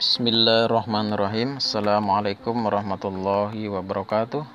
Bismillahirrahmanirrahim. 0.00 1.60
Assalamualaikum 1.60 2.56
warahmatullahi 2.56 3.68
wabarakatuh. 3.68 4.48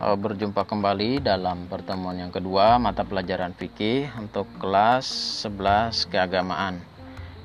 Eh, 0.00 0.16
Berjumpa 0.16 0.64
kembali 0.64 1.20
dalam 1.20 1.68
pertemuan 1.68 2.16
yang 2.16 2.32
kedua 2.32 2.80
mata 2.80 3.04
pelajaran 3.04 3.52
fikih 3.52 4.08
untuk 4.16 4.48
kelas 4.64 5.04
11 5.44 6.08
keagamaan. 6.08 6.80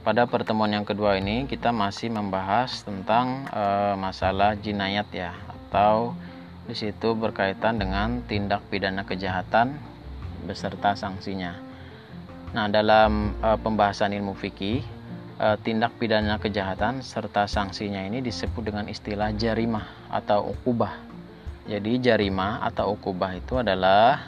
Pada 0.07 0.23
pertemuan 0.23 0.71
yang 0.71 0.87
kedua 0.87 1.19
ini 1.19 1.51
kita 1.51 1.75
masih 1.75 2.07
membahas 2.07 2.87
tentang 2.87 3.43
eh, 3.51 3.99
masalah 3.99 4.55
jinayat 4.55 5.11
ya 5.11 5.35
Atau 5.67 6.15
di 6.63 6.79
situ 6.79 7.11
berkaitan 7.11 7.75
dengan 7.75 8.23
tindak 8.23 8.63
pidana 8.71 9.03
kejahatan 9.03 9.75
beserta 10.47 10.95
sanksinya. 10.95 11.59
Nah 12.55 12.71
dalam 12.71 13.35
eh, 13.43 13.59
pembahasan 13.59 14.15
ilmu 14.15 14.31
fikih 14.39 15.02
tindak 15.65 15.97
pidana 15.97 16.37
kejahatan 16.37 17.01
serta 17.01 17.49
sanksinya 17.49 18.05
ini 18.05 18.21
disebut 18.21 18.69
dengan 18.69 18.85
istilah 18.85 19.33
jarimah 19.33 20.11
atau 20.13 20.53
ukubah. 20.53 20.93
Jadi 21.63 21.99
jarimah 22.03 22.59
atau 22.67 22.93
ukubah 22.93 23.39
itu 23.39 23.55
adalah 23.55 24.27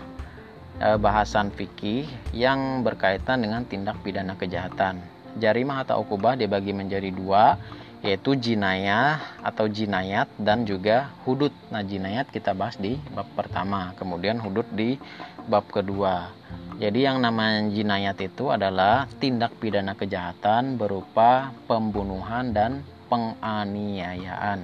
eh, 0.79 0.97
bahasan 0.97 1.51
fikih 1.51 2.07
yang 2.31 2.81
berkaitan 2.81 3.43
dengan 3.43 3.67
tindak 3.67 3.99
pidana 4.01 4.39
kejahatan. 4.39 5.03
Jarimah 5.35 5.83
atau 5.83 6.07
ukubah 6.07 6.39
dibagi 6.39 6.71
menjadi 6.71 7.11
dua, 7.11 7.59
yaitu 8.05 8.37
jinayah 8.37 9.17
atau 9.41 9.65
jinayat 9.65 10.29
dan 10.37 10.61
juga 10.61 11.09
hudud. 11.25 11.49
Nah, 11.73 11.81
jinayat 11.81 12.29
kita 12.29 12.53
bahas 12.53 12.77
di 12.77 13.01
bab 13.17 13.25
pertama, 13.33 13.97
kemudian 13.97 14.37
hudud 14.37 14.69
di 14.77 15.01
bab 15.49 15.65
kedua. 15.73 16.29
Jadi 16.77 17.01
yang 17.01 17.17
namanya 17.17 17.65
jinayat 17.73 18.21
itu 18.21 18.53
adalah 18.53 19.09
tindak 19.17 19.57
pidana 19.57 19.97
kejahatan 19.97 20.77
berupa 20.77 21.49
pembunuhan 21.65 22.53
dan 22.53 22.85
penganiayaan. 23.09 24.59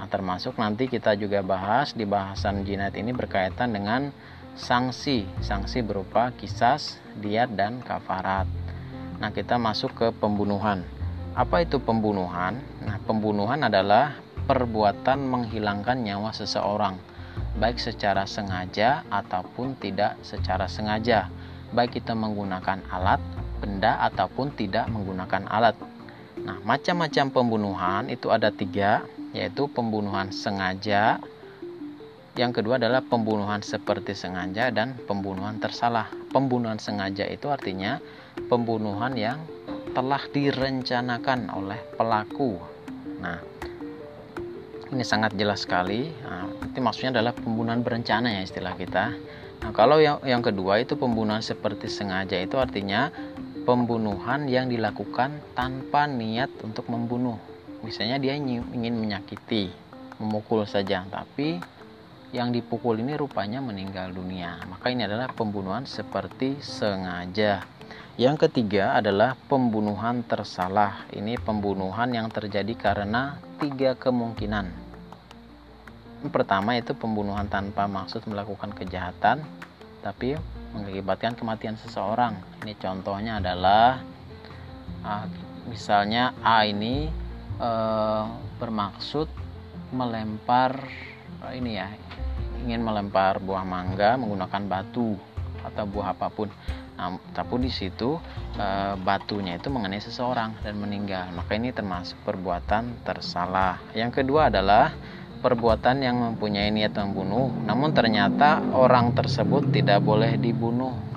Nah, 0.00 0.08
termasuk 0.08 0.56
nanti 0.56 0.88
kita 0.88 1.20
juga 1.20 1.44
bahas 1.44 1.92
di 1.92 2.08
bahasan 2.08 2.64
jinayat 2.64 2.96
ini 2.96 3.12
berkaitan 3.12 3.76
dengan 3.76 4.08
sanksi, 4.56 5.28
sanksi 5.44 5.84
berupa 5.84 6.32
kisas, 6.32 6.96
diat 7.20 7.52
dan 7.52 7.84
kafarat. 7.84 8.48
Nah, 9.20 9.28
kita 9.34 9.60
masuk 9.60 9.92
ke 9.92 10.08
pembunuhan. 10.16 10.86
Apa 11.38 11.62
itu 11.62 11.78
pembunuhan? 11.78 12.58
Nah, 12.82 12.98
pembunuhan 13.06 13.62
adalah 13.62 14.18
perbuatan 14.50 15.22
menghilangkan 15.22 16.02
nyawa 16.02 16.34
seseorang, 16.34 16.98
baik 17.62 17.78
secara 17.78 18.26
sengaja 18.26 19.06
ataupun 19.06 19.78
tidak 19.78 20.18
secara 20.26 20.66
sengaja, 20.66 21.30
baik 21.70 22.02
kita 22.02 22.18
menggunakan 22.18 22.82
alat, 22.90 23.22
benda 23.62 24.02
ataupun 24.10 24.50
tidak 24.58 24.90
menggunakan 24.90 25.46
alat. 25.46 25.78
Nah, 26.42 26.58
macam-macam 26.66 27.30
pembunuhan 27.30 28.10
itu 28.10 28.34
ada 28.34 28.50
tiga, 28.50 29.06
yaitu 29.30 29.70
pembunuhan 29.70 30.34
sengaja, 30.34 31.22
yang 32.34 32.50
kedua 32.50 32.82
adalah 32.82 32.98
pembunuhan 32.98 33.62
seperti 33.62 34.10
sengaja 34.10 34.74
dan 34.74 34.98
pembunuhan 35.06 35.62
tersalah. 35.62 36.10
Pembunuhan 36.34 36.82
sengaja 36.82 37.30
itu 37.30 37.46
artinya 37.46 38.02
pembunuhan 38.50 39.14
yang 39.14 39.38
telah 39.98 40.22
direncanakan 40.30 41.50
oleh 41.58 41.82
pelaku. 41.98 42.54
Nah, 43.18 43.42
ini 44.94 45.02
sangat 45.02 45.34
jelas 45.34 45.66
sekali. 45.66 46.06
Nah, 46.22 46.46
itu 46.70 46.78
maksudnya 46.78 47.18
adalah 47.18 47.34
pembunuhan 47.34 47.82
berencana 47.82 48.38
ya 48.38 48.46
istilah 48.46 48.78
kita. 48.78 49.10
Nah, 49.58 49.74
kalau 49.74 49.98
yang 49.98 50.22
yang 50.22 50.38
kedua 50.38 50.78
itu 50.78 50.94
pembunuhan 50.94 51.42
seperti 51.42 51.90
sengaja 51.90 52.38
itu 52.38 52.54
artinya 52.62 53.10
pembunuhan 53.66 54.46
yang 54.46 54.70
dilakukan 54.70 55.42
tanpa 55.58 56.06
niat 56.06 56.54
untuk 56.62 56.86
membunuh 56.86 57.34
misalnya 57.82 58.18
dia 58.18 58.34
ingin 58.34 58.94
menyakiti 58.96 59.70
memukul 60.18 60.66
saja 60.66 61.06
tapi 61.06 61.60
yang 62.34 62.50
dipukul 62.50 62.98
ini 62.98 63.14
rupanya 63.14 63.62
meninggal 63.62 64.10
dunia 64.10 64.58
maka 64.66 64.90
ini 64.90 65.06
adalah 65.06 65.30
pembunuhan 65.30 65.84
seperti 65.84 66.58
sengaja 66.58 67.62
yang 68.18 68.34
ketiga 68.34 68.98
adalah 68.98 69.38
pembunuhan 69.46 70.26
tersalah. 70.26 71.06
Ini 71.14 71.38
pembunuhan 71.38 72.10
yang 72.10 72.26
terjadi 72.34 72.74
karena 72.74 73.38
tiga 73.62 73.94
kemungkinan. 73.94 74.90
Pertama 76.34 76.74
itu 76.74 76.98
pembunuhan 76.98 77.46
tanpa 77.46 77.86
maksud 77.86 78.26
melakukan 78.26 78.74
kejahatan 78.74 79.46
tapi 80.02 80.34
mengakibatkan 80.74 81.38
kematian 81.38 81.78
seseorang. 81.78 82.34
Ini 82.66 82.74
contohnya 82.82 83.38
adalah 83.38 84.02
ah, 85.06 85.30
misalnya 85.70 86.34
A 86.42 86.66
ini 86.66 87.06
uh, 87.62 88.26
bermaksud 88.58 89.30
melempar 89.94 90.74
uh, 91.38 91.54
ini 91.54 91.78
ya 91.78 91.86
ingin 92.66 92.82
melempar 92.82 93.38
buah 93.38 93.62
mangga 93.62 94.18
menggunakan 94.18 94.66
batu 94.66 95.14
atau 95.62 95.86
buah 95.86 96.18
apa 96.18 96.26
pun. 96.34 96.50
Nah, 96.98 97.14
tapi 97.30 97.62
di 97.62 97.70
situ 97.70 98.18
e, 98.58 98.66
batunya 98.98 99.54
itu 99.54 99.70
mengenai 99.70 100.02
seseorang 100.02 100.58
dan 100.66 100.74
meninggal. 100.82 101.30
Maka 101.32 101.54
ini 101.54 101.70
termasuk 101.70 102.18
perbuatan 102.26 103.06
tersalah. 103.06 103.78
Yang 103.94 104.22
kedua 104.22 104.50
adalah 104.50 104.90
perbuatan 105.38 106.02
yang 106.02 106.18
mempunyai 106.18 106.74
niat 106.74 106.98
membunuh, 106.98 107.54
namun 107.62 107.94
ternyata 107.94 108.58
orang 108.74 109.14
tersebut 109.14 109.70
tidak 109.70 110.02
boleh 110.02 110.34
dibunuh 110.34 111.08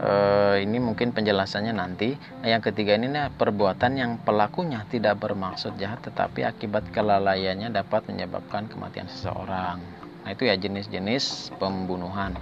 uh, 0.00 0.56
ini 0.60 0.78
mungkin 0.80 1.12
penjelasannya 1.12 1.72
nanti. 1.76 2.16
Nah, 2.16 2.48
yang 2.48 2.62
ketiga 2.64 2.96
ini 2.96 3.08
nah, 3.08 3.32
perbuatan 3.32 3.92
yang 3.96 4.12
pelakunya 4.20 4.84
tidak 4.88 5.20
bermaksud 5.20 5.76
jahat 5.80 6.04
tetapi 6.04 6.44
akibat 6.44 6.88
kelalaiannya 6.92 7.72
dapat 7.72 8.08
menyebabkan 8.08 8.68
kematian 8.68 9.08
seseorang. 9.08 9.80
Nah, 10.24 10.30
itu 10.32 10.48
ya 10.48 10.58
jenis-jenis 10.58 11.54
pembunuhan. 11.56 12.34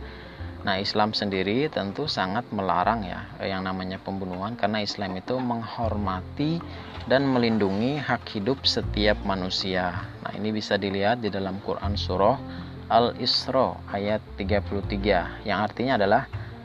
Nah, 0.65 0.81
Islam 0.81 1.13
sendiri 1.13 1.69
tentu 1.69 2.09
sangat 2.09 2.49
melarang 2.49 3.05
ya 3.05 3.29
yang 3.45 3.69
namanya 3.69 4.01
pembunuhan 4.01 4.57
karena 4.57 4.81
Islam 4.81 5.21
itu 5.21 5.37
menghormati 5.37 6.57
dan 7.05 7.29
melindungi 7.29 8.01
hak 8.01 8.25
hidup 8.33 8.65
setiap 8.65 9.21
manusia. 9.29 10.09
Nah, 10.25 10.33
ini 10.33 10.57
bisa 10.57 10.81
dilihat 10.81 11.21
di 11.21 11.29
dalam 11.29 11.61
Quran 11.61 12.01
surah 12.01 12.41
Al-Isra 12.89 13.77
ayat 13.93 14.25
33 14.41 15.45
yang 15.45 15.61
artinya 15.61 16.01
adalah 16.01 16.25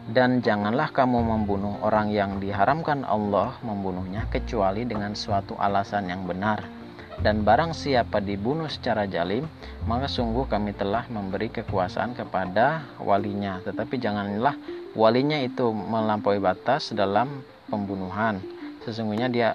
dan 0.10 0.40
janganlah 0.40 0.96
kamu 0.96 1.20
membunuh 1.20 1.76
orang 1.84 2.08
yang 2.10 2.40
diharamkan 2.40 3.04
Allah 3.04 3.60
membunuhnya 3.62 4.26
kecuali 4.32 4.88
dengan 4.88 5.12
suatu 5.12 5.60
alasan 5.60 6.08
yang 6.08 6.24
benar. 6.24 6.79
Dan 7.20 7.44
barang 7.44 7.76
siapa 7.76 8.24
dibunuh 8.24 8.72
secara 8.72 9.04
jalim, 9.04 9.44
maka 9.84 10.08
sungguh 10.08 10.48
kami 10.48 10.72
telah 10.72 11.04
memberi 11.12 11.52
kekuasaan 11.52 12.16
kepada 12.16 12.88
walinya. 12.96 13.60
Tetapi 13.60 14.00
janganlah 14.00 14.56
walinya 14.96 15.36
itu 15.36 15.68
melampaui 15.76 16.40
batas 16.40 16.96
dalam 16.96 17.44
pembunuhan. 17.68 18.40
Sesungguhnya 18.88 19.28
dia 19.28 19.52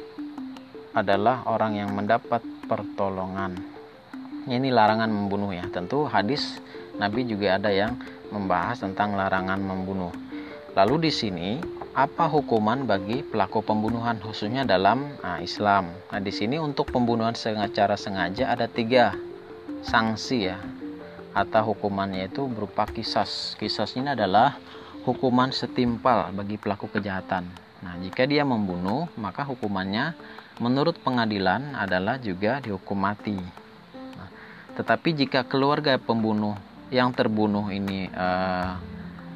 adalah 0.93 1.49
orang 1.49 1.81
yang 1.81 1.91
mendapat 1.97 2.45
pertolongan. 2.69 3.57
Ini 4.45 4.69
larangan 4.69 5.09
membunuh 5.09 5.57
ya. 5.57 5.65
Tentu 5.73 6.05
hadis 6.05 6.61
Nabi 7.01 7.25
juga 7.25 7.57
ada 7.57 7.73
yang 7.73 7.97
membahas 8.29 8.85
tentang 8.85 9.17
larangan 9.17 9.57
membunuh. 9.57 10.13
Lalu 10.77 11.09
di 11.09 11.13
sini 11.15 11.49
apa 11.95 12.27
hukuman 12.27 12.91
bagi 12.91 13.23
pelaku 13.23 13.63
pembunuhan 13.63 14.19
khususnya 14.19 14.67
dalam 14.67 15.15
nah, 15.23 15.39
Islam? 15.39 15.95
Nah 16.11 16.19
di 16.19 16.35
sini 16.35 16.59
untuk 16.59 16.91
pembunuhan 16.91 17.39
secara 17.39 17.95
sengaja 17.95 18.51
ada 18.51 18.67
tiga 18.67 19.15
sanksi 19.87 20.51
ya 20.51 20.59
atau 21.31 21.71
hukumannya 21.71 22.27
itu 22.27 22.51
berupa 22.51 22.91
kisas. 22.91 23.55
Kisas 23.63 23.95
ini 23.95 24.11
adalah 24.11 24.59
hukuman 25.07 25.55
setimpal 25.55 26.35
bagi 26.35 26.59
pelaku 26.59 26.91
kejahatan. 26.91 27.47
Nah 27.87 27.95
jika 28.03 28.27
dia 28.27 28.43
membunuh 28.43 29.07
maka 29.15 29.47
hukumannya 29.47 30.19
menurut 30.59 30.99
pengadilan 30.99 31.79
adalah 31.79 32.19
juga 32.19 32.59
dihukum 32.59 32.99
mati. 32.99 33.39
Nah, 34.19 34.29
tetapi 34.75 35.15
jika 35.15 35.47
keluarga 35.47 35.95
pembunuh 36.03 36.59
yang 36.91 37.15
terbunuh 37.15 37.71
ini 37.71 38.11
uh, 38.11 38.83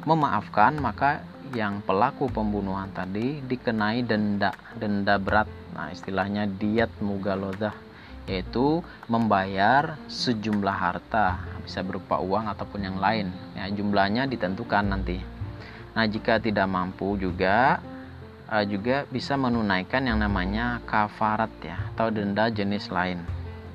memaafkan 0.03 0.75
maka 0.79 1.23
yang 1.53 1.81
pelaku 1.81 2.29
pembunuhan 2.29 2.89
tadi 2.93 3.41
dikenai 3.41 4.05
denda 4.05 4.53
denda 4.77 5.17
berat. 5.17 5.49
Nah 5.73 5.89
istilahnya 5.89 6.45
diat 6.45 6.89
mugalodah 7.01 7.73
yaitu 8.29 8.85
membayar 9.09 9.97
sejumlah 10.05 10.77
harta 10.77 11.41
bisa 11.65 11.81
berupa 11.81 12.21
uang 12.21 12.45
ataupun 12.53 12.85
yang 12.85 12.97
lain. 13.01 13.33
Ya 13.57 13.65
jumlahnya 13.73 14.29
ditentukan 14.29 14.85
nanti. 14.85 15.17
Nah 15.97 16.05
jika 16.05 16.37
tidak 16.37 16.69
mampu 16.69 17.17
juga 17.17 17.81
uh, 18.49 18.65
juga 18.65 19.09
bisa 19.09 19.33
menunaikan 19.33 20.05
yang 20.05 20.21
namanya 20.21 20.81
kafarat 20.85 21.49
ya 21.65 21.77
atau 21.93 22.13
denda 22.13 22.49
jenis 22.53 22.93
lain. 22.93 23.21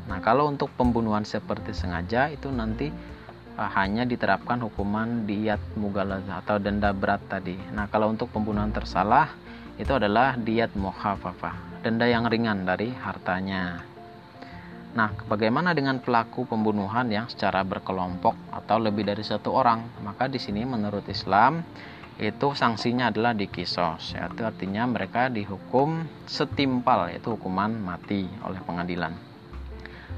Nah 0.06 0.22
kalau 0.22 0.50
untuk 0.50 0.70
pembunuhan 0.78 1.26
seperti 1.26 1.74
sengaja 1.74 2.30
itu 2.30 2.50
nanti 2.54 2.94
uh, 3.58 3.70
hanya 3.74 4.02
diterapkan 4.06 4.62
hukuman 4.62 5.26
diat 5.26 5.60
mughalazah 5.78 6.42
atau 6.42 6.56
denda 6.58 6.90
berat 6.94 7.22
tadi. 7.26 7.56
Nah, 7.74 7.86
kalau 7.90 8.10
untuk 8.10 8.30
pembunuhan 8.30 8.70
tersalah 8.70 9.34
itu 9.74 9.90
adalah 9.90 10.38
diat 10.38 10.74
mukhafafah, 10.78 11.82
denda 11.82 12.06
yang 12.06 12.30
ringan 12.30 12.62
dari 12.62 12.94
hartanya. 12.94 13.82
Nah, 14.94 15.10
bagaimana 15.26 15.74
dengan 15.74 15.98
pelaku 15.98 16.46
pembunuhan 16.46 17.10
yang 17.10 17.26
secara 17.26 17.66
berkelompok 17.66 18.38
atau 18.54 18.78
lebih 18.78 19.02
dari 19.02 19.26
satu 19.26 19.50
orang? 19.50 19.82
Maka 20.06 20.30
di 20.30 20.38
sini 20.38 20.62
menurut 20.62 21.02
Islam 21.10 21.66
itu 22.14 22.54
sanksinya 22.54 23.10
adalah 23.10 23.34
dikisos, 23.34 24.14
yaitu 24.14 24.46
artinya 24.46 24.86
mereka 24.86 25.26
dihukum 25.26 26.06
setimpal 26.30 27.10
yaitu 27.10 27.34
hukuman 27.34 27.74
mati 27.74 28.30
oleh 28.46 28.62
pengadilan. 28.62 29.33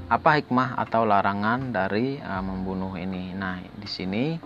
Apa 0.07 0.39
hikmah 0.39 0.79
atau 0.79 1.03
larangan 1.03 1.75
dari 1.75 2.15
uh, 2.23 2.39
membunuh 2.39 2.95
ini? 2.95 3.35
Nah, 3.35 3.59
di 3.59 3.89
sini 3.91 4.39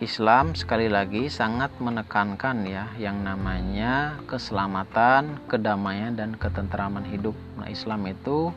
Islam 0.00 0.56
sekali 0.56 0.88
lagi 0.88 1.28
sangat 1.28 1.68
menekankan 1.84 2.64
ya 2.64 2.88
yang 2.96 3.20
namanya 3.20 4.16
keselamatan, 4.24 5.36
kedamaian 5.52 6.16
dan 6.16 6.32
ketentraman 6.40 7.04
hidup. 7.04 7.36
Nah, 7.60 7.68
Islam 7.68 8.08
itu 8.08 8.56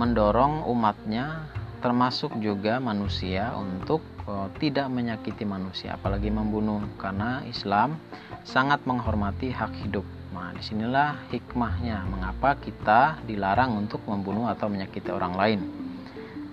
mendorong 0.00 0.64
umatnya 0.64 1.44
termasuk 1.84 2.32
juga 2.40 2.80
manusia 2.80 3.52
untuk 3.52 4.00
uh, 4.24 4.48
tidak 4.56 4.88
menyakiti 4.88 5.44
manusia 5.44 6.00
apalagi 6.00 6.32
membunuh 6.32 6.80
karena 6.96 7.44
Islam 7.44 8.00
sangat 8.48 8.80
menghormati 8.88 9.52
hak 9.52 9.76
hidup. 9.84 10.15
Nah, 10.36 10.52
di 10.52 10.60
sinilah 10.60 11.32
hikmahnya 11.32 12.04
mengapa 12.06 12.60
kita 12.60 13.18
dilarang 13.24 13.72
untuk 13.82 14.04
membunuh 14.04 14.46
atau 14.52 14.68
menyakiti 14.68 15.08
orang 15.08 15.34
lain. 15.34 15.60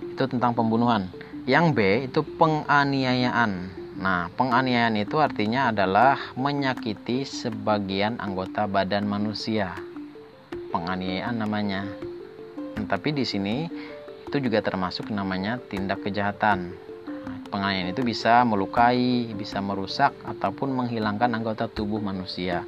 Itu 0.07 0.23
tentang 0.25 0.55
pembunuhan. 0.55 1.11
Yang 1.43 1.65
B 1.75 1.79
itu 2.07 2.25
penganiayaan. 2.39 3.51
Nah, 3.99 4.31
penganiayaan 4.39 4.95
itu 4.97 5.19
artinya 5.19 5.69
adalah 5.69 6.15
menyakiti 6.39 7.27
sebagian 7.27 8.23
anggota 8.23 8.65
badan 8.71 9.03
manusia. 9.03 9.75
Penganiayaan 10.71 11.43
namanya. 11.43 11.83
Nah, 12.79 12.85
tapi 12.87 13.11
di 13.11 13.27
sini 13.27 13.67
itu 14.25 14.37
juga 14.39 14.63
termasuk 14.63 15.11
namanya 15.11 15.59
tindak 15.59 16.01
kejahatan. 16.01 16.73
Penganiayaan 17.53 17.93
itu 17.93 18.01
bisa 18.01 18.41
melukai, 18.43 19.29
bisa 19.37 19.61
merusak 19.61 20.11
ataupun 20.25 20.73
menghilangkan 20.73 21.29
anggota 21.31 21.69
tubuh 21.69 22.01
manusia. 22.01 22.65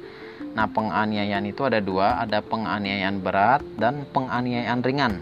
Nah, 0.54 0.70
penganiayaan 0.70 1.44
itu 1.48 1.66
ada 1.66 1.82
dua, 1.82 2.16
ada 2.22 2.40
penganiayaan 2.40 3.20
berat 3.20 3.60
dan 3.76 4.08
penganiayaan 4.08 4.80
ringan. 4.80 5.14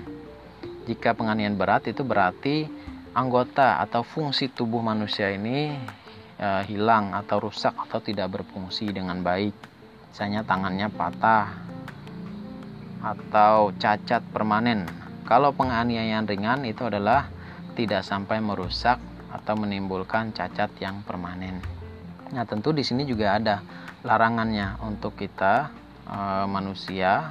Jika 0.84 1.16
penganiayaan 1.16 1.56
berat 1.58 1.88
itu 1.90 2.04
berarti 2.04 2.69
anggota 3.16 3.81
atau 3.81 4.04
fungsi 4.04 4.52
tubuh 4.52 4.84
manusia 4.84 5.32
ini 5.32 5.75
e, 6.37 6.48
hilang 6.69 7.16
atau 7.16 7.48
rusak 7.48 7.72
atau 7.72 7.98
tidak 8.04 8.30
berfungsi 8.30 8.92
dengan 8.92 9.25
baik. 9.25 9.56
Misalnya 10.12 10.46
tangannya 10.46 10.87
patah, 10.92 11.50
atau 13.04 13.76
cacat 13.76 14.25
permanen. 14.32 14.88
Kalau 15.28 15.52
penganiayaan 15.52 16.25
ringan 16.25 16.64
itu 16.64 16.88
adalah 16.88 17.28
tidak 17.76 18.00
sampai 18.00 18.40
merusak 18.40 18.96
atau 19.44 19.61
menimbulkan 19.61 20.32
cacat 20.32 20.73
yang 20.81 21.05
permanen. 21.05 21.61
Nah, 22.32 22.49
tentu 22.49 22.73
di 22.73 22.81
sini 22.81 23.05
juga 23.05 23.37
ada 23.37 23.61
larangannya 24.00 24.81
untuk 24.81 25.20
kita 25.20 25.69
e, 26.08 26.19
manusia, 26.49 27.29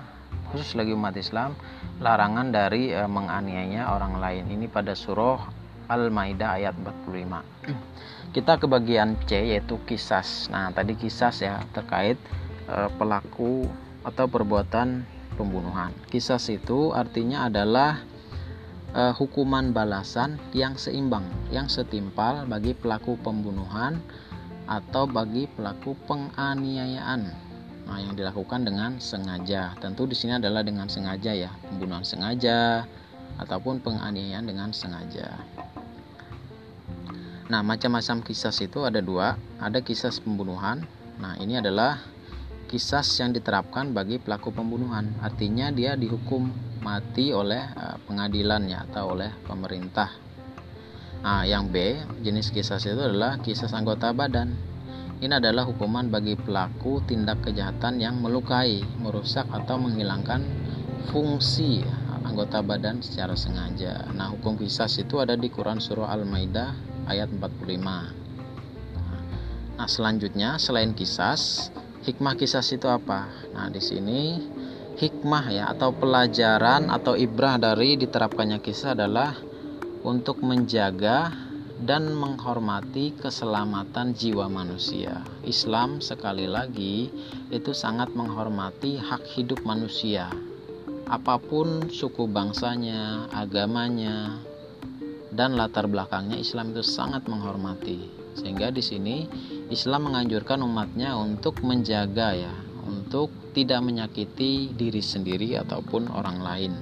khusus 0.54 0.78
lagi 0.78 0.94
umat 0.94 1.18
Islam, 1.18 1.58
larangan 1.98 2.54
dari 2.54 2.94
e, 2.94 3.02
menganiaya 3.10 3.90
orang 3.90 4.22
lain. 4.22 4.46
Ini 4.46 4.70
pada 4.70 4.94
surah 4.94 5.42
Al-Maidah 5.90 6.62
ayat 6.62 6.78
45. 6.78 7.74
Kita 8.38 8.62
ke 8.62 8.66
bagian 8.70 9.18
C 9.26 9.50
yaitu 9.58 9.82
kisas. 9.90 10.54
Nah, 10.54 10.70
tadi 10.70 10.94
kisas 10.94 11.42
ya 11.42 11.66
terkait 11.74 12.22
e, 12.70 12.76
pelaku 12.94 13.66
atau 14.06 14.30
perbuatan 14.30 15.02
pembunuhan. 15.34 15.90
Kisas 16.14 16.46
itu 16.54 16.94
artinya 16.94 17.50
adalah 17.50 18.13
uh, 18.94 19.14
hukuman 19.14 19.74
balasan 19.74 20.38
yang 20.54 20.78
seimbang, 20.78 21.26
yang 21.50 21.68
setimpal 21.68 22.46
bagi 22.46 22.78
pelaku 22.78 23.18
pembunuhan 23.20 24.00
atau 24.70 25.10
bagi 25.10 25.50
pelaku 25.52 25.98
penganiayaan. 26.08 27.22
Nah, 27.84 28.00
yang 28.00 28.16
dilakukan 28.16 28.64
dengan 28.64 28.96
sengaja. 29.04 29.76
Tentu 29.84 30.08
di 30.08 30.16
sini 30.16 30.40
adalah 30.40 30.64
dengan 30.64 30.88
sengaja 30.88 31.36
ya, 31.36 31.52
pembunuhan 31.68 32.08
sengaja 32.08 32.88
ataupun 33.44 33.84
penganiayaan 33.84 34.48
dengan 34.48 34.72
sengaja. 34.72 35.36
Nah, 37.52 37.60
macam-macam 37.60 38.24
kisah 38.24 38.56
itu 38.56 38.88
ada 38.88 39.04
dua, 39.04 39.36
ada 39.60 39.84
kisah 39.84 40.16
pembunuhan. 40.24 40.88
Nah, 41.20 41.36
ini 41.44 41.60
adalah 41.60 42.00
kisas 42.72 43.06
yang 43.20 43.36
diterapkan 43.36 43.92
bagi 43.92 44.16
pelaku 44.16 44.56
pembunuhan. 44.56 45.12
Artinya 45.20 45.68
dia 45.70 46.00
dihukum 46.00 46.50
mati 46.84 47.32
oleh 47.32 47.64
uh, 47.74 47.98
pengadilannya 48.04 48.84
atau 48.92 49.16
oleh 49.16 49.32
pemerintah. 49.48 50.12
Nah, 51.24 51.48
yang 51.48 51.72
B, 51.72 51.96
jenis 52.20 52.52
kisas 52.52 52.84
itu 52.84 53.00
adalah 53.00 53.40
kisas 53.40 53.72
anggota 53.72 54.12
badan. 54.12 54.52
Ini 55.24 55.40
adalah 55.40 55.64
hukuman 55.64 56.12
bagi 56.12 56.36
pelaku 56.36 57.00
tindak 57.08 57.48
kejahatan 57.48 58.04
yang 58.04 58.20
melukai, 58.20 58.84
merusak 59.00 59.48
atau 59.48 59.80
menghilangkan 59.80 60.44
fungsi 61.08 61.80
anggota 62.28 62.60
badan 62.60 63.00
secara 63.00 63.40
sengaja. 63.40 64.12
Nah, 64.12 64.36
hukum 64.36 64.60
kisas 64.60 65.00
itu 65.00 65.24
ada 65.24 65.40
di 65.40 65.48
Quran 65.48 65.80
surah 65.80 66.12
Al-Maidah 66.12 66.76
ayat 67.08 67.32
45. 67.32 69.80
Nah, 69.80 69.88
selanjutnya 69.88 70.60
selain 70.60 70.92
kisas, 70.92 71.72
Hikmah 72.04 72.36
kisah 72.36 72.60
itu 72.68 72.84
apa? 72.92 73.32
Nah, 73.56 73.72
di 73.72 73.80
sini 73.80 74.36
hikmah 74.98 75.46
ya 75.50 75.64
atau 75.74 75.94
pelajaran 75.94 76.90
atau 76.94 77.18
ibrah 77.18 77.58
dari 77.58 77.98
diterapkannya 77.98 78.62
kisah 78.62 78.94
adalah 78.94 79.34
untuk 80.04 80.44
menjaga 80.44 81.32
dan 81.84 82.16
menghormati 82.16 83.12
keselamatan 83.18 84.16
jiwa 84.16 84.48
manusia. 84.48 85.20
Islam 85.44 86.00
sekali 86.00 86.48
lagi 86.48 87.12
itu 87.52 87.72
sangat 87.76 88.14
menghormati 88.16 89.02
hak 89.02 89.28
hidup 89.36 89.66
manusia. 89.68 90.32
Apa 91.04 91.36
pun 91.36 91.92
suku 91.92 92.32
bangsanya, 92.32 93.28
agamanya, 93.36 94.40
dan 95.34 95.60
latar 95.60 95.90
belakangnya 95.90 96.40
Islam 96.40 96.72
itu 96.72 96.86
sangat 96.86 97.28
menghormati. 97.28 98.08
Sehingga 98.40 98.72
di 98.72 98.80
sini 98.80 99.28
Islam 99.68 100.08
menganjurkan 100.08 100.64
umatnya 100.64 101.18
untuk 101.20 101.60
menjaga 101.66 102.38
ya, 102.38 102.54
untuk 102.84 103.54
tidak 103.56 103.82
menyakiti 103.82 104.76
diri 104.76 105.00
sendiri 105.00 105.56
ataupun 105.60 106.12
orang 106.12 106.38
lain. 106.44 106.74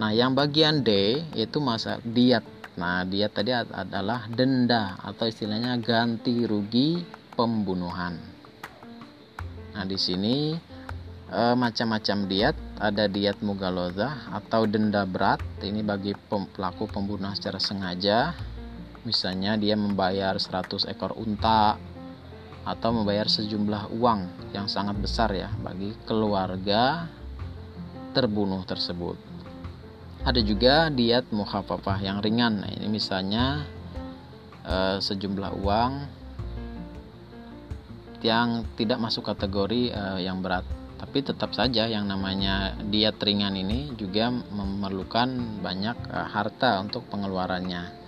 Nah, 0.00 0.10
yang 0.16 0.32
bagian 0.32 0.80
D 0.80 1.22
itu 1.36 1.58
masa 1.60 2.00
diat. 2.00 2.42
Nah, 2.80 3.04
diat 3.04 3.32
tadi 3.34 3.52
adalah 3.52 4.24
denda 4.30 4.96
atau 5.04 5.28
istilahnya 5.28 5.76
ganti 5.78 6.48
rugi 6.48 7.04
pembunuhan. 7.36 8.16
Nah, 9.76 9.84
di 9.84 10.00
sini 10.00 10.56
e, 11.28 11.40
macam-macam 11.52 12.18
diat, 12.24 12.56
ada 12.80 13.04
diat 13.04 13.44
mugaloza 13.44 14.32
atau 14.32 14.64
denda 14.64 15.04
berat. 15.04 15.44
Ini 15.60 15.84
bagi 15.84 16.16
pelaku 16.26 16.88
pembunuhan 16.88 17.36
secara 17.36 17.60
sengaja 17.60 18.32
misalnya 19.04 19.56
dia 19.56 19.76
membayar 19.76 20.36
100 20.36 20.84
ekor 20.92 21.16
unta 21.16 21.80
atau 22.64 22.92
membayar 22.92 23.24
sejumlah 23.24 23.92
uang 23.96 24.52
yang 24.52 24.68
sangat 24.68 24.96
besar 25.00 25.32
ya 25.32 25.48
bagi 25.64 25.96
keluarga 26.04 27.08
terbunuh 28.12 28.62
tersebut. 28.66 29.16
Ada 30.20 30.44
juga 30.44 30.92
diet 30.92 31.32
mukhafafah 31.32 32.04
yang 32.04 32.20
ringan. 32.20 32.60
Nah, 32.60 32.68
ini 32.68 32.92
misalnya 32.92 33.64
e, 34.60 35.00
sejumlah 35.00 35.56
uang 35.64 35.92
yang 38.20 38.68
tidak 38.76 39.00
masuk 39.00 39.24
kategori 39.32 39.96
e, 39.96 40.02
yang 40.20 40.44
berat. 40.44 40.68
Tapi 41.00 41.24
tetap 41.24 41.56
saja 41.56 41.88
yang 41.88 42.04
namanya 42.04 42.76
diet 42.92 43.16
ringan 43.16 43.56
ini 43.56 43.96
juga 43.96 44.28
memerlukan 44.28 45.64
banyak 45.64 45.96
e, 46.12 46.18
harta 46.28 46.84
untuk 46.84 47.08
pengeluarannya 47.08 48.00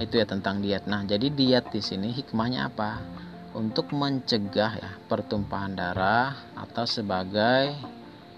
itu 0.00 0.16
ya 0.16 0.24
tentang 0.24 0.64
diet. 0.64 0.88
Nah, 0.88 1.04
jadi 1.04 1.28
diet 1.28 1.68
di 1.68 1.84
sini 1.84 2.08
hikmahnya 2.16 2.72
apa? 2.72 3.19
Untuk 3.50 3.90
mencegah 3.90 4.78
ya 4.78 4.90
pertumpahan 5.10 5.74
darah 5.74 6.54
atau 6.54 6.86
sebagai 6.86 7.74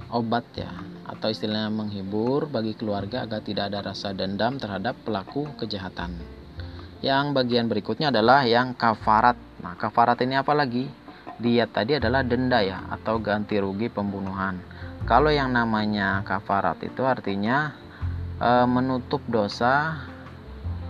obat 0.08 0.40
ya 0.56 0.72
atau 1.04 1.28
istilahnya 1.28 1.68
menghibur 1.68 2.48
bagi 2.48 2.72
keluarga 2.72 3.28
agar 3.28 3.44
tidak 3.44 3.68
ada 3.68 3.92
rasa 3.92 4.16
dendam 4.16 4.56
terhadap 4.56 4.96
pelaku 5.04 5.52
kejahatan. 5.60 6.16
Yang 7.04 7.36
bagian 7.36 7.68
berikutnya 7.68 8.08
adalah 8.08 8.48
yang 8.48 8.72
kafarat. 8.72 9.36
Nah, 9.60 9.76
kafarat 9.76 10.16
ini 10.24 10.40
apa 10.40 10.56
lagi? 10.56 10.88
Diet 11.36 11.76
tadi 11.76 12.00
adalah 12.00 12.24
denda 12.24 12.64
ya 12.64 12.80
atau 12.88 13.20
ganti 13.20 13.60
rugi 13.60 13.92
pembunuhan. 13.92 14.64
Kalau 15.04 15.28
yang 15.28 15.52
namanya 15.52 16.24
kafarat 16.24 16.80
itu 16.80 17.04
artinya 17.04 17.76
e, 18.40 18.50
menutup 18.64 19.20
dosa 19.28 20.08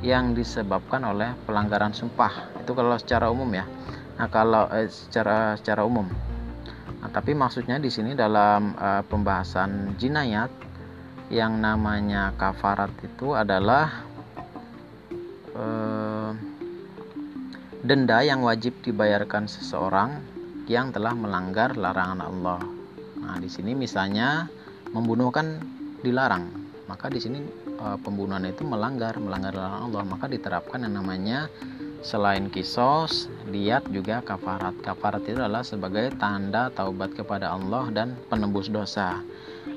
yang 0.04 0.36
disebabkan 0.36 1.02
oleh 1.06 1.32
pelanggaran 1.48 1.90
sumpah 1.90 2.52
itu 2.62 2.70
kalau 2.74 2.94
secara 2.98 3.30
umum 3.30 3.48
ya 3.54 3.64
nah 4.22 4.30
kalau 4.30 4.70
eh, 4.70 4.86
secara 4.86 5.58
secara 5.58 5.82
umum 5.82 6.06
nah, 7.02 7.10
tapi 7.10 7.34
maksudnya 7.34 7.82
di 7.82 7.90
sini 7.90 8.14
dalam 8.14 8.78
eh, 8.78 9.02
pembahasan 9.02 9.98
jinayat 9.98 10.54
yang 11.26 11.58
namanya 11.58 12.30
kafarat 12.38 12.94
itu 13.02 13.34
adalah 13.34 13.90
eh, 15.58 16.30
denda 17.82 18.22
yang 18.22 18.46
wajib 18.46 18.78
dibayarkan 18.86 19.50
seseorang 19.50 20.22
yang 20.70 20.94
telah 20.94 21.12
melanggar 21.18 21.74
larangan 21.74 22.22
Allah. 22.22 22.60
Nah, 23.18 23.36
di 23.42 23.50
sini 23.50 23.74
misalnya 23.74 24.46
membunuh 24.94 25.34
kan 25.34 25.58
dilarang, 26.02 26.46
maka 26.86 27.10
di 27.10 27.18
sini 27.18 27.42
e, 27.66 27.86
pembunuhan 28.02 28.46
itu 28.46 28.62
melanggar 28.62 29.18
melanggar 29.18 29.54
larangan 29.54 29.82
Allah, 29.90 30.02
maka 30.06 30.26
diterapkan 30.30 30.86
yang 30.86 30.94
namanya 31.02 31.50
selain 32.02 32.50
kisos, 32.50 33.30
diat 33.48 33.86
juga 33.94 34.20
kafarat. 34.20 34.74
Kafarat 34.82 35.22
itu 35.24 35.38
adalah 35.38 35.62
sebagai 35.62 36.10
tanda 36.18 36.68
taubat 36.74 37.14
kepada 37.14 37.54
Allah 37.54 37.88
dan 37.94 38.18
penembus 38.26 38.66
dosa. 38.68 39.22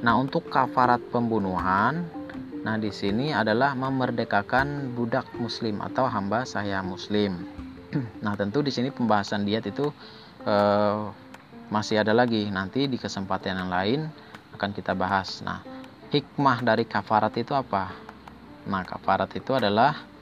Nah, 0.01 0.17
untuk 0.17 0.49
kafarat 0.49 0.99
pembunuhan, 1.13 2.09
nah 2.65 2.75
di 2.81 2.89
sini 2.89 3.29
adalah 3.29 3.77
memerdekakan 3.77 4.97
budak 4.97 5.29
muslim 5.37 5.79
atau 5.85 6.09
hamba 6.09 6.43
saya 6.43 6.81
muslim. 6.81 7.45
Nah, 8.25 8.35
tentu 8.35 8.59
di 8.59 8.73
sini 8.73 8.91
pembahasan 8.91 9.47
diat 9.47 9.63
itu 9.71 9.87
eh, 10.43 11.01
masih 11.71 12.03
ada 12.03 12.11
lagi 12.11 12.49
nanti 12.51 12.91
di 12.91 12.99
kesempatan 12.99 13.55
yang 13.55 13.71
lain 13.71 13.99
akan 14.57 14.75
kita 14.75 14.91
bahas. 14.97 15.39
Nah, 15.45 15.63
hikmah 16.11 16.59
dari 16.59 16.83
kafarat 16.83 17.31
itu 17.39 17.55
apa? 17.55 17.95
Nah, 18.67 18.83
kafarat 18.83 19.31
itu 19.37 19.55
adalah 19.55 20.14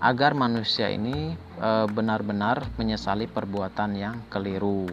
agar 0.00 0.34
manusia 0.34 0.90
ini 0.90 1.34
eh, 1.38 1.86
benar-benar 1.86 2.66
menyesali 2.78 3.30
perbuatan 3.30 3.94
yang 3.94 4.16
keliru 4.30 4.90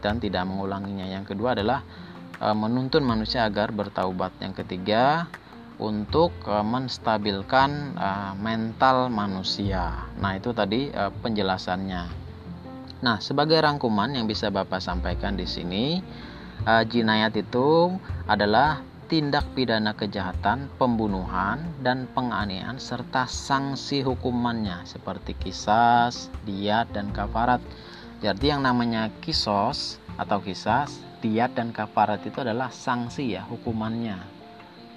dan 0.00 0.16
tidak 0.20 0.48
mengulanginya. 0.48 1.04
Yang 1.08 1.34
kedua 1.34 1.52
adalah 1.58 1.84
eh, 2.40 2.56
menuntun 2.56 3.04
manusia 3.04 3.44
agar 3.44 3.72
bertaubat. 3.72 4.36
Yang 4.40 4.64
ketiga, 4.64 5.28
untuk 5.80 6.36
uh, 6.44 6.60
menstabilkan 6.60 7.96
mental 8.36 9.08
manusia. 9.08 10.12
Nah, 10.20 10.36
itu 10.36 10.52
tadi 10.52 10.92
penjelasannya. 10.92 12.02
Nah, 13.00 13.16
sebagai 13.16 13.56
rangkuman 13.64 14.12
yang 14.12 14.28
bisa 14.28 14.52
Bapak 14.52 14.84
sampaikan 14.84 15.40
di 15.40 15.48
sini, 15.48 16.04
jinayat 16.68 17.32
itu 17.32 17.96
adalah 18.28 18.84
tindak 19.10 19.42
pidana 19.58 19.90
kejahatan, 19.92 20.70
pembunuhan, 20.78 21.66
dan 21.82 22.06
penganiayaan 22.14 22.78
serta 22.78 23.26
sanksi 23.26 24.06
hukumannya 24.06 24.86
seperti 24.86 25.34
kisas, 25.34 26.30
diat, 26.46 26.86
dan 26.94 27.10
kafarat. 27.10 27.58
Jadi 28.22 28.54
yang 28.54 28.62
namanya 28.62 29.10
kisos 29.18 29.98
atau 30.14 30.38
kisas, 30.38 31.02
diat, 31.20 31.50
dan 31.58 31.74
kafarat 31.74 32.22
itu 32.22 32.38
adalah 32.38 32.70
sanksi 32.70 33.34
ya 33.34 33.42
hukumannya 33.50 34.40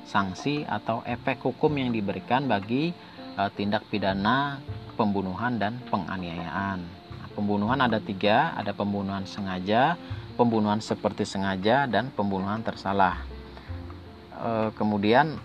sanksi 0.03 0.67
atau 0.67 1.01
efek 1.07 1.41
hukum 1.41 1.73
yang 1.79 1.95
diberikan 1.95 2.45
bagi 2.45 2.91
uh, 3.39 3.49
tindak 3.55 3.87
pidana 3.87 4.59
pembunuhan 4.99 5.57
dan 5.57 5.79
penganiayaan. 5.89 6.79
Nah, 6.83 7.27
pembunuhan 7.33 7.79
ada 7.81 7.97
tiga, 7.97 8.53
ada 8.53 8.75
pembunuhan 8.75 9.25
sengaja, 9.25 9.97
pembunuhan 10.37 10.83
seperti 10.83 11.25
sengaja, 11.25 11.89
dan 11.89 12.13
pembunuhan 12.13 12.61
tersalah. 12.61 13.32
E, 14.43 14.75
kemudian 14.75 15.39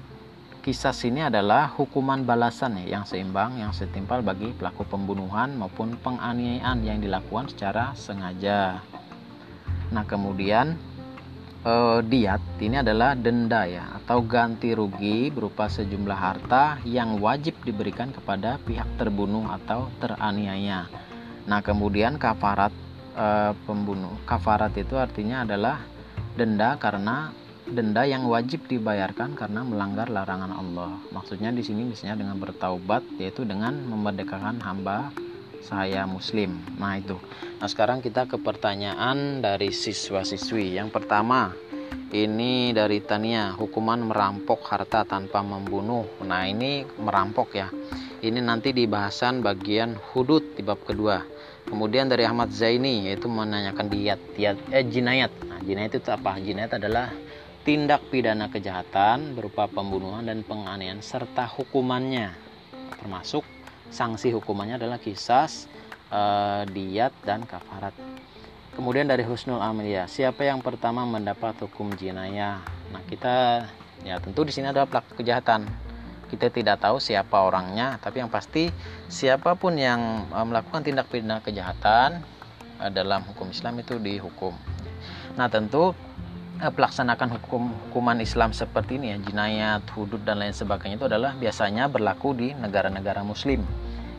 kisah 0.67 0.91
sini 0.91 1.23
adalah 1.23 1.71
hukuman 1.79 2.27
balasan 2.27 2.83
ya, 2.83 2.99
yang 2.99 3.05
seimbang, 3.07 3.63
yang 3.63 3.71
setimpal 3.71 4.21
bagi 4.27 4.51
pelaku 4.51 4.83
pembunuhan 4.83 5.55
maupun 5.55 5.95
penganiayaan 6.03 6.83
yang 6.83 6.99
dilakukan 6.99 7.47
secara 7.55 7.95
sengaja. 7.95 8.83
Nah 9.95 10.05
kemudian 10.05 10.77
uh, 11.65 12.05
diat 12.05 12.43
ini 12.61 12.83
adalah 12.83 13.17
denda 13.17 13.65
ya 13.65 13.85
atau 14.03 14.21
ganti 14.25 14.77
rugi 14.77 15.33
berupa 15.33 15.69
sejumlah 15.69 16.19
harta 16.19 16.77
yang 16.85 17.21
wajib 17.21 17.57
diberikan 17.65 18.13
kepada 18.13 18.61
pihak 18.65 18.87
terbunuh 19.01 19.49
atau 19.49 19.89
teraniaya. 20.01 20.89
Nah, 21.49 21.65
kemudian 21.65 22.21
kafarat 22.21 22.73
uh, 23.17 23.57
pembunuh. 23.65 24.13
Kafarat 24.29 24.77
itu 24.77 25.01
artinya 25.01 25.49
adalah 25.49 25.81
denda 26.37 26.77
karena 26.77 27.33
denda 27.69 28.09
yang 28.09 28.25
wajib 28.25 28.65
dibayarkan 28.65 29.37
karena 29.37 29.61
melanggar 29.61 30.09
larangan 30.09 30.53
Allah. 30.57 30.97
Maksudnya 31.13 31.53
di 31.53 31.61
sini 31.61 31.85
misalnya 31.85 32.25
dengan 32.25 32.41
bertaubat 32.41 33.05
yaitu 33.21 33.45
dengan 33.45 33.77
memerdekakan 33.85 34.65
hamba 34.65 35.13
saya 35.61 36.09
muslim. 36.09 36.57
Nah, 36.81 36.97
itu. 36.97 37.21
Nah, 37.61 37.69
sekarang 37.69 38.01
kita 38.01 38.25
ke 38.25 38.41
pertanyaan 38.41 39.45
dari 39.45 39.69
siswa-siswi. 39.69 40.81
Yang 40.81 40.97
pertama, 40.97 41.53
ini 42.09 42.73
dari 42.73 43.05
Tania, 43.05 43.53
hukuman 43.53 44.01
merampok 44.01 44.65
harta 44.65 45.05
tanpa 45.05 45.45
membunuh. 45.45 46.09
Nah, 46.25 46.49
ini 46.49 46.89
merampok 46.97 47.53
ya. 47.53 47.69
Ini 48.19 48.41
nanti 48.41 48.73
di 48.73 48.89
bahasan 48.89 49.45
bagian 49.45 49.95
hudud 50.17 50.57
di 50.57 50.65
bab 50.65 50.81
kedua. 50.83 51.23
Kemudian 51.69 52.09
dari 52.09 52.25
Ahmad 52.25 52.49
Zaini 52.49 53.13
yaitu 53.13 53.29
menanyakan 53.29 53.93
diat, 53.93 54.17
diat 54.41 54.57
eh 54.73 54.89
jinayat. 54.89 55.29
Nah, 55.53 55.61
jinayat 55.61 56.01
itu 56.01 56.09
apa? 56.09 56.41
Jinayat 56.41 56.81
adalah 56.81 57.13
tindak 57.63 58.03
pidana 58.13 58.51
kejahatan 58.53 59.35
berupa 59.39 59.67
pembunuhan 59.71 60.27
dan 60.27 60.43
penganiayaan 60.47 61.03
serta 61.03 61.47
hukumannya 61.47 62.49
termasuk 62.99 63.47
sanksi 63.89 64.35
hukumannya 64.35 64.77
adalah 64.77 64.99
kisas, 65.01 65.71
uh, 66.11 66.67
diat 66.69 67.15
dan 67.25 67.47
kafarat. 67.47 67.95
Kemudian 68.75 69.11
dari 69.11 69.27
Husnul 69.27 69.63
Amalia, 69.63 70.07
siapa 70.07 70.47
yang 70.47 70.63
pertama 70.63 71.03
mendapat 71.03 71.57
hukum 71.67 71.91
jinayah? 71.99 72.63
Nah, 72.95 73.03
kita 73.11 73.67
ya 74.07 74.23
tentu 74.23 74.47
di 74.47 74.53
sini 74.55 74.71
ada 74.71 74.87
pelaku 74.87 75.19
kejahatan. 75.19 75.67
Kita 76.29 76.53
tidak 76.53 76.85
tahu 76.85 77.01
siapa 77.01 77.41
orangnya, 77.41 77.97
tapi 78.05 78.21
yang 78.21 78.29
pasti 78.29 78.69
siapa 79.09 79.57
pun 79.57 79.81
yang 79.81 80.29
uh, 80.29 80.45
melakukan 80.45 80.85
tindak 80.85 81.09
pidana 81.09 81.41
kejahatan 81.41 82.21
uh, 82.79 82.91
dalam 82.93 83.25
hukum 83.25 83.49
Islam 83.49 83.81
itu 83.81 83.97
dihukum. 83.97 84.53
Nah, 85.35 85.49
tentu 85.49 85.97
pelaksanakan 86.59 87.39
hukum 87.39 87.71
hukuman 87.89 88.19
Islam 88.19 88.51
seperti 88.51 88.99
ini 88.99 89.15
ya 89.15 89.19
jinayat, 89.23 89.87
hudud 89.95 90.19
dan 90.27 90.43
lain 90.43 90.51
sebagainya 90.51 90.99
itu 90.99 91.07
adalah 91.07 91.39
biasanya 91.39 91.87
berlaku 91.87 92.35
di 92.35 92.51
negara-negara 92.51 93.23
Muslim, 93.23 93.63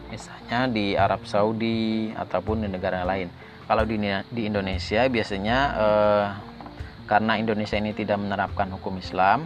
misalnya 0.07 0.71
di 0.71 0.95
Arab 0.95 1.27
Saudi 1.27 2.15
ataupun 2.15 2.63
di 2.63 2.67
negara 2.71 3.03
lain. 3.03 3.27
Kalau 3.67 3.83
di 3.83 3.99
di 4.31 4.41
Indonesia 4.47 5.03
biasanya 5.11 5.57
eh, 5.75 6.25
karena 7.11 7.35
Indonesia 7.35 7.75
ini 7.75 7.91
tidak 7.91 8.17
menerapkan 8.23 8.71
hukum 8.71 8.95
Islam, 8.95 9.43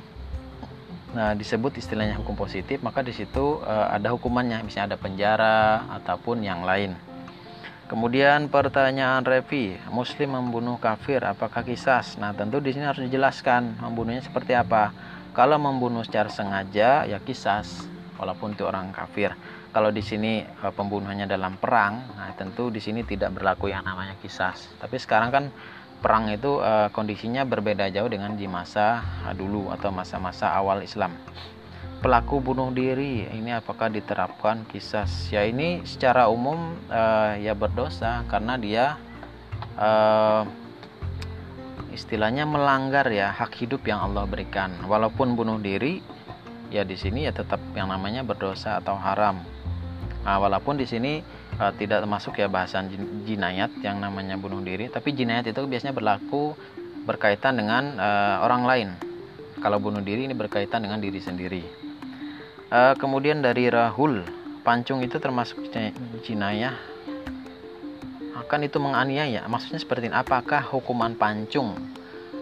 nah 1.17 1.33
disebut 1.33 1.73
istilahnya 1.81 2.21
hukum 2.21 2.38
positif, 2.38 2.77
maka 2.85 3.01
di 3.01 3.12
situ 3.12 3.57
eh, 3.65 3.88
ada 3.89 4.13
hukumannya, 4.13 4.62
misalnya 4.62 4.93
ada 4.93 5.00
penjara 5.01 5.89
ataupun 5.97 6.45
yang 6.45 6.62
lain. 6.62 6.93
Kemudian 7.83 8.47
pertanyaan 8.47 9.27
Revi, 9.27 9.75
Muslim 9.91 10.39
membunuh 10.39 10.79
kafir, 10.79 11.19
apakah 11.19 11.67
kisas? 11.67 12.15
Nah 12.15 12.31
tentu 12.31 12.63
di 12.63 12.71
sini 12.71 12.87
harus 12.87 13.03
dijelaskan 13.03 13.75
membunuhnya 13.83 14.23
seperti 14.23 14.55
apa. 14.55 14.95
Kalau 15.35 15.59
membunuh 15.59 15.99
secara 16.07 16.31
sengaja 16.31 17.03
ya 17.03 17.19
kisas, 17.19 17.83
walaupun 18.15 18.55
itu 18.55 18.63
orang 18.63 18.95
kafir. 18.95 19.35
Kalau 19.75 19.91
di 19.91 19.99
sini 19.99 20.47
eh, 20.47 20.73
pembunuhannya 20.73 21.27
dalam 21.27 21.59
perang, 21.59 22.07
nah 22.15 22.31
tentu 22.39 22.71
di 22.71 22.79
sini 22.79 23.03
tidak 23.03 23.35
berlaku 23.35 23.67
yang 23.67 23.83
namanya 23.83 24.15
kisas. 24.23 24.71
Tapi 24.79 24.95
sekarang 24.95 25.29
kan 25.35 25.45
perang 25.99 26.31
itu 26.31 26.63
eh, 26.63 26.87
kondisinya 26.87 27.43
berbeda 27.43 27.91
jauh 27.91 28.07
dengan 28.07 28.39
di 28.39 28.47
masa 28.47 29.03
dulu 29.35 29.75
atau 29.75 29.91
masa-masa 29.91 30.55
awal 30.55 30.87
Islam 30.87 31.19
pelaku 32.03 32.43
bunuh 32.43 32.67
diri. 32.75 33.24
Ini 33.31 33.63
apakah 33.63 33.88
diterapkan 33.88 34.67
kisah? 34.67 35.07
Ya 35.31 35.48
ini 35.48 35.88
secara 35.88 36.27
umum 36.27 36.75
uh, 36.91 37.39
ya 37.39 37.55
berdosa 37.55 38.27
karena 38.27 38.60
dia 38.60 38.86
uh, 39.79 40.43
istilahnya 41.95 42.43
melanggar 42.43 43.07
ya 43.07 43.31
hak 43.31 43.55
hidup 43.55 43.88
yang 43.88 44.03
Allah 44.03 44.27
berikan. 44.27 44.75
Walaupun 44.83 45.39
bunuh 45.39 45.55
diri 45.63 46.03
ya 46.67 46.83
di 46.83 47.00
sini 47.00 47.24
ya 47.24 47.31
tetap 47.31 47.63
yang 47.72 47.88
namanya 47.88 48.27
berdosa 48.27 48.83
atau 48.83 49.00
haram. 49.00 49.39
Nah, 50.27 50.39
walaupun 50.43 50.75
di 50.75 50.83
sini 50.83 51.24
uh, 51.55 51.72
tidak 51.79 52.03
termasuk 52.03 52.36
ya 52.36 52.51
bahasan 52.51 52.91
jinayat 53.24 53.72
yang 53.79 54.03
namanya 54.03 54.36
bunuh 54.36 54.60
diri 54.60 54.91
tapi 54.91 55.15
jinayat 55.15 55.48
itu 55.48 55.63
biasanya 55.63 55.95
berlaku 55.95 56.51
berkaitan 57.07 57.55
dengan 57.55 57.95
uh, 57.95 58.43
orang 58.43 58.63
lain. 58.67 58.89
Kalau 59.63 59.79
bunuh 59.79 60.03
diri 60.03 60.27
ini 60.27 60.36
berkaitan 60.36 60.83
dengan 60.83 61.00
diri 61.00 61.24
sendiri 61.24 61.82
Uh, 62.70 62.96
kemudian 63.00 63.41
dari 63.43 63.67
Rahul, 63.67 64.24
pancung 64.63 65.03
itu 65.03 65.20
termasuk 65.20 65.67
jinayah. 66.24 66.75
Akan 68.39 68.63
itu 68.63 68.79
menganiaya. 68.79 69.43
Maksudnya 69.48 69.79
seperti 69.82 70.12
ini. 70.12 70.15
Apakah 70.15 70.63
hukuman 70.72 71.15
pancung 71.17 71.75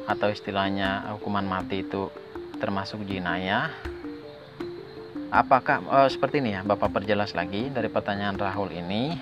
atau 0.06 0.28
istilahnya 0.30 1.14
hukuman 1.18 1.46
mati 1.46 1.86
itu 1.86 2.10
termasuk 2.58 3.06
jinayah? 3.06 3.70
apakah 5.32 5.80
uh, 5.88 6.10
seperti 6.12 6.44
ini 6.44 6.60
ya 6.60 6.62
Bapak 6.62 6.92
perjelas 6.92 7.32
lagi 7.32 7.72
dari 7.72 7.88
pertanyaan 7.88 8.36
Rahul 8.36 8.76
ini 8.76 9.16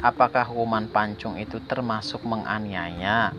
apakah 0.00 0.48
hukuman 0.48 0.88
pancung 0.88 1.36
itu 1.36 1.60
termasuk 1.68 2.24
menganiaya 2.24 3.30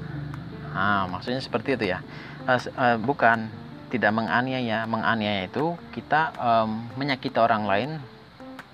nah, 0.70 1.10
maksudnya 1.10 1.42
seperti 1.42 1.74
itu 1.76 1.86
ya 1.98 2.06
uh, 2.46 2.62
uh, 2.78 2.98
bukan 3.02 3.50
tidak 3.96 4.12
menganiaya 4.12 4.84
menganiaya 4.84 5.48
itu 5.48 5.80
kita 5.96 6.36
um, 6.36 6.92
menyakiti 7.00 7.40
orang 7.40 7.64
lain 7.64 7.90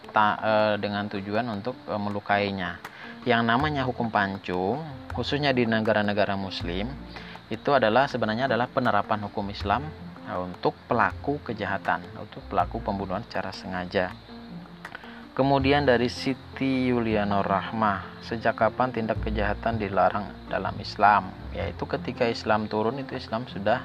ta, 0.09 0.35
uh, 0.41 0.75
dengan 0.81 1.05
tujuan 1.07 1.45
untuk 1.53 1.77
uh, 1.85 2.01
melukainya 2.01 2.81
yang 3.23 3.45
namanya 3.45 3.85
hukum 3.85 4.09
pancung 4.09 4.81
khususnya 5.13 5.53
di 5.53 5.69
negara-negara 5.69 6.33
muslim 6.33 6.89
itu 7.53 7.69
adalah 7.69 8.09
sebenarnya 8.09 8.49
adalah 8.49 8.65
penerapan 8.65 9.29
hukum 9.29 9.45
Islam 9.53 9.85
Nah, 10.31 10.47
untuk 10.47 10.71
pelaku 10.87 11.43
kejahatan, 11.43 12.07
untuk 12.15 12.39
pelaku 12.47 12.79
pembunuhan 12.79 13.19
secara 13.27 13.51
sengaja. 13.51 14.15
Kemudian 15.35 15.83
dari 15.83 16.07
Siti 16.07 16.87
Yuliano 16.87 17.43
Rahmah, 17.43 18.23
sejak 18.23 18.55
kapan 18.55 18.95
tindak 18.95 19.19
kejahatan 19.27 19.75
dilarang 19.75 20.31
dalam 20.47 20.71
Islam? 20.79 21.35
Yaitu 21.51 21.83
ketika 21.83 22.31
Islam 22.31 22.71
turun 22.71 23.03
itu 23.03 23.19
Islam 23.19 23.43
sudah 23.51 23.83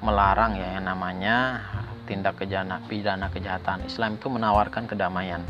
melarang 0.00 0.56
ya 0.58 0.80
yang 0.80 0.86
namanya 0.88 1.62
tindak 2.08 2.40
kejahatan, 2.40 2.82
pidana 2.88 3.28
kejahatan. 3.30 3.86
Islam 3.86 4.16
itu 4.16 4.28
menawarkan 4.28 4.88
kedamaian. 4.90 5.44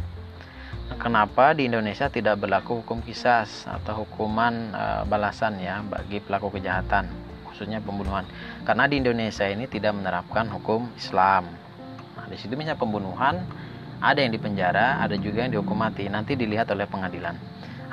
Nah, 0.85 0.97
kenapa 1.01 1.57
di 1.57 1.67
Indonesia 1.67 2.13
tidak 2.13 2.45
berlaku 2.45 2.85
hukum 2.85 3.01
kisas 3.01 3.65
atau 3.65 4.05
hukuman 4.05 4.71
e, 4.71 4.85
balasan 5.09 5.57
ya 5.57 5.81
bagi 5.81 6.21
pelaku 6.21 6.61
kejahatan? 6.61 7.25
khususnya 7.55 7.79
pembunuhan 7.79 8.27
karena 8.67 8.91
di 8.91 8.99
Indonesia 8.99 9.47
ini 9.47 9.71
tidak 9.71 9.95
menerapkan 9.95 10.51
hukum 10.51 10.91
Islam 10.99 11.47
nah 12.19 12.27
di 12.27 12.35
situ 12.35 12.59
misalnya 12.59 12.83
pembunuhan 12.83 13.47
ada 14.03 14.19
yang 14.19 14.35
dipenjara 14.35 14.99
ada 14.99 15.15
juga 15.15 15.47
yang 15.47 15.55
dihukum 15.55 15.79
mati 15.79 16.11
nanti 16.11 16.35
dilihat 16.35 16.67
oleh 16.75 16.91
pengadilan 16.91 17.39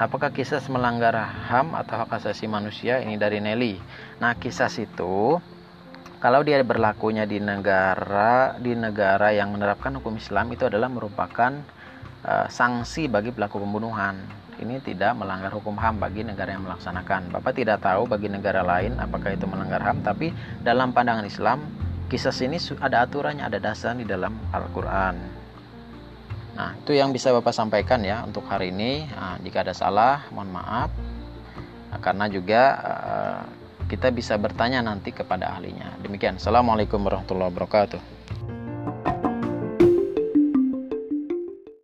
apakah 0.02 0.34
kisah 0.34 0.66
melanggar 0.74 1.14
HAM 1.14 1.78
atau 1.78 2.02
hak 2.02 2.10
asasi 2.18 2.50
manusia 2.50 3.06
ini 3.06 3.22
dari 3.22 3.38
Nelly 3.38 3.78
nah 4.18 4.34
kisah 4.34 4.74
itu 4.82 5.38
kalau 6.22 6.46
dia 6.46 6.62
berlakunya 6.62 7.26
di 7.26 7.42
negara 7.42 8.56
di 8.62 8.78
negara 8.78 9.34
yang 9.34 9.52
menerapkan 9.52 9.98
hukum 9.98 10.16
Islam 10.16 10.54
itu 10.54 10.70
adalah 10.70 10.88
merupakan 10.88 11.52
uh, 12.24 12.48
sanksi 12.48 13.10
bagi 13.10 13.34
pelaku 13.34 13.58
pembunuhan 13.58 14.42
ini 14.62 14.78
tidak 14.86 15.18
melanggar 15.18 15.50
hukum 15.50 15.74
HAM 15.74 15.98
bagi 15.98 16.22
negara 16.22 16.54
yang 16.54 16.62
melaksanakan. 16.62 17.34
Bapak 17.34 17.58
tidak 17.58 17.82
tahu 17.82 18.06
bagi 18.06 18.30
negara 18.30 18.62
lain 18.62 18.94
apakah 19.02 19.34
itu 19.34 19.50
melanggar 19.50 19.82
HAM, 19.82 20.06
tapi 20.06 20.30
dalam 20.62 20.94
pandangan 20.94 21.26
Islam, 21.26 21.66
kisah 22.14 22.34
ini 22.46 22.62
ada 22.78 23.10
aturannya, 23.10 23.42
ada 23.42 23.58
dasar 23.58 23.98
di 23.98 24.06
dalam 24.06 24.38
Al-Quran. 24.54 25.18
Nah, 26.54 26.78
itu 26.78 26.94
yang 26.94 27.10
bisa 27.10 27.34
Bapak 27.34 27.58
sampaikan 27.58 28.06
ya 28.06 28.22
untuk 28.22 28.46
hari 28.46 28.70
ini. 28.70 29.10
Nah, 29.10 29.42
jika 29.42 29.66
ada 29.66 29.74
salah, 29.74 30.30
mohon 30.30 30.54
maaf. 30.54 30.94
Karena 32.00 32.30
juga 32.30 32.62
uh, 32.80 33.42
kita 33.92 34.08
bisa 34.16 34.40
bertanya 34.40 34.80
nanti 34.80 35.12
kepada 35.12 35.52
ahlinya. 35.52 36.00
Demikian. 36.00 36.40
Assalamualaikum 36.40 37.04
warahmatullahi 37.04 37.52
wabarakatuh. 37.52 38.21